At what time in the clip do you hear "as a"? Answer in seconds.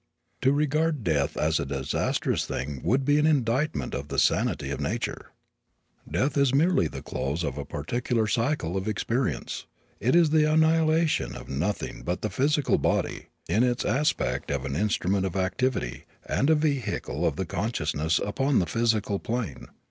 1.37-1.63